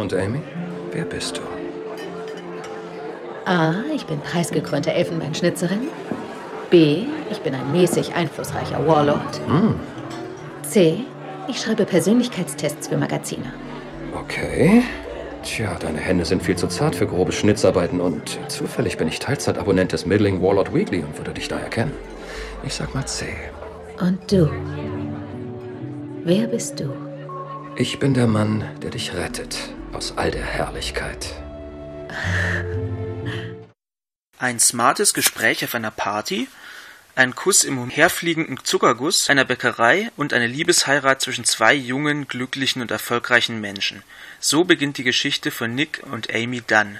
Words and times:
Und 0.00 0.14
Amy, 0.14 0.40
wer 0.92 1.04
bist 1.04 1.36
du? 1.36 1.42
A. 3.44 3.74
Ich 3.94 4.06
bin 4.06 4.18
preisgekrönte 4.20 4.94
Elfenbeinschnitzerin. 4.94 5.88
B. 6.70 7.04
Ich 7.30 7.40
bin 7.40 7.54
ein 7.54 7.70
mäßig 7.70 8.14
einflussreicher 8.14 8.86
Warlord. 8.86 9.40
C. 10.62 11.04
Ich 11.48 11.60
schreibe 11.60 11.84
Persönlichkeitstests 11.84 12.88
für 12.88 12.96
Magazine. 12.96 13.52
Okay. 14.14 14.84
Tja, 15.42 15.76
deine 15.78 15.98
Hände 15.98 16.24
sind 16.24 16.42
viel 16.42 16.56
zu 16.56 16.68
zart 16.68 16.94
für 16.96 17.06
grobe 17.06 17.32
Schnitzarbeiten 17.32 18.00
und 18.00 18.38
zufällig 18.48 18.96
bin 18.96 19.08
ich 19.08 19.18
Teilzeitabonnent 19.18 19.92
des 19.92 20.06
Middling 20.06 20.40
Warlord 20.42 20.72
Weekly 20.72 21.00
und 21.00 21.18
würde 21.18 21.32
dich 21.32 21.48
da 21.48 21.58
erkennen. 21.58 21.92
Ich 22.62 22.74
sag 22.74 22.94
mal 22.94 23.04
C. 23.04 23.26
Und 24.00 24.32
du? 24.32 24.50
Wer 26.24 26.46
bist 26.46 26.80
du? 26.80 26.90
Ich 27.76 27.98
bin 27.98 28.14
der 28.14 28.26
Mann, 28.26 28.64
der 28.82 28.90
dich 28.90 29.14
rettet 29.14 29.74
aus 29.92 30.14
all 30.16 30.30
der 30.30 30.44
Herrlichkeit. 30.44 31.34
Ein 34.38 34.58
smartes 34.58 35.12
Gespräch 35.14 35.64
auf 35.64 35.74
einer 35.74 35.90
Party, 35.90 36.48
ein 37.14 37.34
Kuss 37.34 37.64
im 37.64 37.78
umherfliegenden 37.78 38.64
Zuckerguss 38.64 39.28
einer 39.28 39.44
Bäckerei 39.44 40.10
und 40.16 40.32
eine 40.32 40.46
Liebesheirat 40.46 41.20
zwischen 41.20 41.44
zwei 41.44 41.74
jungen, 41.74 42.28
glücklichen 42.28 42.80
und 42.80 42.90
erfolgreichen 42.90 43.60
Menschen. 43.60 44.02
So 44.38 44.64
beginnt 44.64 44.96
die 44.96 45.04
Geschichte 45.04 45.50
von 45.50 45.74
Nick 45.74 46.02
und 46.10 46.32
Amy 46.34 46.62
Dunn. 46.62 46.98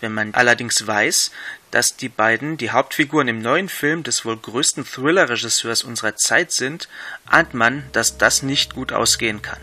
Wenn 0.00 0.14
man 0.14 0.34
allerdings 0.34 0.86
weiß, 0.86 1.30
dass 1.70 1.96
die 1.96 2.08
beiden 2.08 2.56
die 2.56 2.70
Hauptfiguren 2.70 3.28
im 3.28 3.40
neuen 3.40 3.68
Film 3.68 4.02
des 4.02 4.24
wohl 4.24 4.36
größten 4.36 4.84
Thriller-Regisseurs 4.84 5.84
unserer 5.84 6.16
Zeit 6.16 6.50
sind, 6.50 6.88
ahnt 7.26 7.54
man, 7.54 7.84
dass 7.92 8.18
das 8.18 8.42
nicht 8.42 8.74
gut 8.74 8.92
ausgehen 8.92 9.42
kann. 9.42 9.60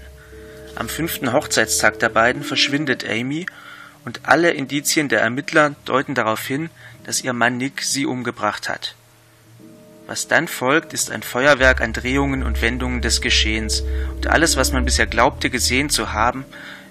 Am 0.75 0.89
fünften 0.89 1.33
Hochzeitstag 1.33 1.99
der 1.99 2.09
beiden 2.09 2.43
verschwindet 2.43 3.03
Amy 3.07 3.45
und 4.05 4.21
alle 4.23 4.51
Indizien 4.51 5.09
der 5.09 5.21
Ermittler 5.21 5.75
deuten 5.85 6.15
darauf 6.15 6.45
hin, 6.45 6.69
dass 7.03 7.23
ihr 7.23 7.33
Mann 7.33 7.57
Nick 7.57 7.81
sie 7.83 8.05
umgebracht 8.05 8.69
hat. 8.69 8.95
Was 10.07 10.27
dann 10.27 10.47
folgt, 10.47 10.93
ist 10.93 11.11
ein 11.11 11.21
Feuerwerk 11.21 11.81
an 11.81 11.93
Drehungen 11.93 12.43
und 12.43 12.61
Wendungen 12.61 13.01
des 13.01 13.21
Geschehens, 13.21 13.83
und 14.15 14.27
alles, 14.27 14.57
was 14.57 14.71
man 14.71 14.83
bisher 14.83 15.05
glaubte 15.05 15.51
gesehen 15.51 15.89
zu 15.89 16.13
haben, 16.13 16.45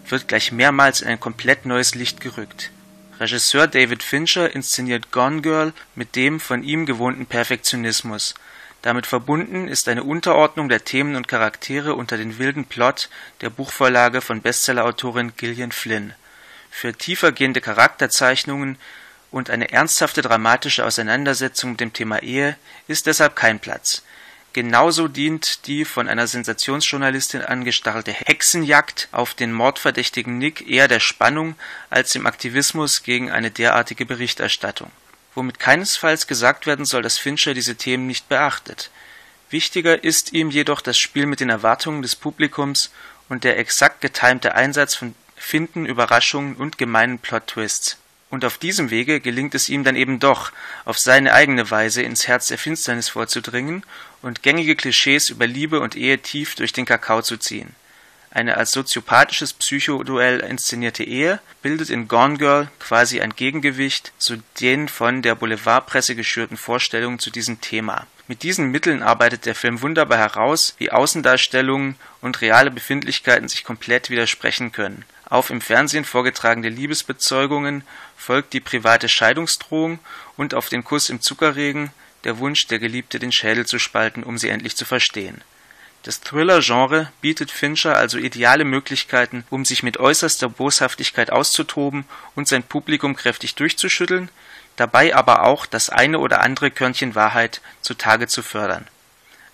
wird 0.09 0.29
gleich 0.29 0.53
mehrmals 0.53 1.01
in 1.01 1.09
ein 1.09 1.19
komplett 1.19 1.67
neues 1.67 1.95
Licht 1.95 2.20
gerückt. 2.20 2.70
Regisseur 3.19 3.67
David 3.67 4.05
Fincher 4.05 4.55
inszeniert 4.55 5.11
Gone 5.11 5.42
Girl 5.42 5.73
mit 5.97 6.15
dem 6.15 6.39
von 6.39 6.63
ihm 6.63 6.87
gewohnten 6.87 7.27
Perfektionismus. 7.27 8.35
Damit 8.83 9.07
verbunden 9.07 9.67
ist 9.67 9.89
eine 9.89 10.05
Unterordnung 10.05 10.69
der 10.69 10.84
Themen 10.84 11.17
und 11.17 11.27
Charaktere 11.27 11.95
unter 11.95 12.17
den 12.17 12.39
wilden 12.39 12.65
Plot 12.65 13.09
der 13.41 13.51
Buchvorlage 13.51 14.20
von 14.20 14.41
Bestsellerautorin 14.41 15.33
Gillian 15.37 15.73
Flynn. 15.73 16.15
Für 16.70 16.95
tiefergehende 16.95 17.61
Charakterzeichnungen 17.61 18.79
und 19.31 19.51
eine 19.51 19.73
ernsthafte 19.73 20.23
dramatische 20.23 20.85
Auseinandersetzung 20.85 21.73
mit 21.73 21.81
dem 21.81 21.93
Thema 21.93 22.23
Ehe 22.23 22.57
ist 22.87 23.07
deshalb 23.07 23.35
kein 23.35 23.59
Platz. 23.59 24.03
Genauso 24.53 25.09
dient 25.09 25.67
die 25.67 25.85
von 25.85 26.09
einer 26.09 26.27
Sensationsjournalistin 26.27 27.42
angestachelte 27.42 28.13
Hexenjagd 28.13 29.09
auf 29.13 29.35
den 29.35 29.53
mordverdächtigen 29.53 30.39
Nick 30.39 30.69
eher 30.69 30.89
der 30.89 31.01
Spannung 31.01 31.57
als 31.91 32.13
dem 32.13 32.27
Aktivismus 32.27 33.03
gegen 33.03 33.31
eine 33.31 33.51
derartige 33.51 34.07
Berichterstattung. 34.07 34.91
Womit 35.39 35.61
keinesfalls 35.61 36.27
gesagt 36.27 36.67
werden 36.67 36.84
soll, 36.84 37.03
dass 37.03 37.17
Fincher 37.17 37.55
diese 37.55 37.77
Themen 37.77 38.08
nicht 38.08 38.28
beachtet. 38.28 38.91
Wichtiger 39.50 40.03
ist 40.03 40.33
ihm 40.33 40.50
jedoch 40.50 40.80
das 40.80 40.98
Spiel 40.98 41.27
mit 41.27 41.39
den 41.39 41.48
Erwartungen 41.48 42.03
des 42.03 42.17
Publikums 42.17 42.91
und 43.28 43.45
der 43.45 43.56
exakt 43.56 44.00
getimte 44.00 44.56
Einsatz 44.56 44.97
von 44.97 45.14
Finden, 45.36 45.86
Überraschungen 45.86 46.56
und 46.56 46.77
gemeinen 46.77 47.20
Plot-Twists. 47.20 47.98
Und 48.30 48.45
auf 48.45 48.58
diesem 48.58 48.91
Wege 48.91 49.20
gelingt 49.20 49.55
es 49.55 49.69
ihm 49.69 49.84
dann 49.84 49.95
eben 49.95 50.19
doch, 50.19 50.50
auf 50.84 50.98
seine 50.98 51.33
eigene 51.33 51.70
Weise 51.70 52.02
ins 52.02 52.27
Herz 52.27 52.48
der 52.48 52.58
Finsternis 52.58 53.11
vorzudringen 53.11 53.84
und 54.23 54.42
gängige 54.42 54.74
Klischees 54.74 55.30
über 55.30 55.46
Liebe 55.46 55.79
und 55.79 55.95
Ehe 55.95 56.18
tief 56.18 56.57
durch 56.57 56.73
den 56.73 56.84
Kakao 56.84 57.23
zu 57.23 57.36
ziehen. 57.36 57.77
Eine 58.30 58.56
als 58.56 58.72
soziopathisches 58.72 59.55
Psychoduell 59.55 60.40
inszenierte 60.40 61.02
Ehe 61.02 61.40
bildet 61.62 61.89
in 61.89 62.08
Gone 62.08 62.36
Girl 62.36 62.70
quasi 62.78 63.20
ein 63.20 63.34
Gegengewicht 63.34 64.12
zu 64.18 64.36
den 64.61 64.89
von 64.89 65.22
der 65.22 65.34
Boulevardpresse 65.34 66.14
geschürten 66.14 66.56
Vorstellungen 66.56 67.18
zu 67.18 67.30
diesem 67.30 67.61
Thema. 67.61 68.06
Mit 68.27 68.42
diesen 68.42 68.70
Mitteln 68.70 69.02
arbeitet 69.02 69.46
der 69.46 69.55
Film 69.55 69.80
wunderbar 69.80 70.18
heraus, 70.18 70.74
wie 70.77 70.90
Außendarstellungen 70.90 71.96
und 72.20 72.42
reale 72.42 72.70
Befindlichkeiten 72.70 73.48
sich 73.48 73.64
komplett 73.64 74.11
widersprechen 74.11 74.70
können. 74.70 75.06
Auf 75.30 75.48
im 75.48 75.62
Fernsehen 75.62 76.05
vorgetragene 76.05 76.68
Liebesbezeugungen 76.68 77.83
folgt 78.16 78.52
die 78.52 78.60
private 78.60 79.08
Scheidungsdrohung 79.08 79.98
und 80.36 80.52
auf 80.52 80.68
den 80.68 80.84
Kuss 80.84 81.08
im 81.08 81.22
Zuckerregen 81.22 81.90
der 82.24 82.39
Wunsch, 82.39 82.66
der 82.66 82.78
Geliebte 82.78 83.18
den 83.18 83.33
Schädel 83.33 83.64
zu 83.64 83.78
spalten, 83.78 84.22
um 84.22 84.36
sie 84.36 84.50
endlich 84.50 84.77
zu 84.77 84.84
verstehen. 84.84 85.42
Das 86.05 86.20
Thriller-Genre 86.20 87.13
bietet 87.20 87.51
Fincher 87.51 87.97
also 87.97 88.19
ideale 88.19 88.64
Möglichkeiten, 88.64 89.45
um 89.51 89.64
sich 89.64 89.83
mit 89.83 89.98
äußerster 89.98 90.48
Boshaftigkeit 90.48 91.31
auszutoben 91.31 92.05
und 92.35 92.48
sein 92.48 92.63
Publikum 92.63 93.17
kräftig 93.17 93.57
durchzuschütteln, 93.57 94.31
dabei 94.77 95.14
aber 95.14 95.45
auch 95.45 95.67
das 95.67 95.91
eine 95.91 96.20
oder 96.20 96.41
andere 96.41 96.70
Körnchen 96.70 97.14
Wahrheit 97.14 97.61
zutage 97.83 98.29
zu 98.29 98.42
fördern. 98.42 98.87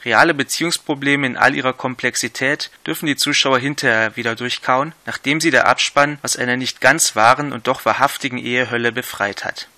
Reale 0.05 0.35
Beziehungsprobleme 0.35 1.27
in 1.27 1.39
all 1.39 1.55
ihrer 1.55 1.73
Komplexität 1.73 2.71
dürfen 2.87 3.07
die 3.07 3.17
Zuschauer 3.17 3.59
hinterher 3.59 4.17
wieder 4.17 4.35
durchkauen, 4.35 4.93
nachdem 5.07 5.41
sie 5.41 5.51
der 5.51 5.67
Abspann 5.67 6.19
aus 6.23 6.37
einer 6.37 6.59
nicht 6.59 6.83
ganz 6.83 7.17
wahren 7.17 7.55
und 7.55 7.67
doch 7.67 7.87
wahrhaftigen 7.87 8.37
Ehehölle 8.37 8.93
befreit 8.93 9.47
hat 9.47 9.69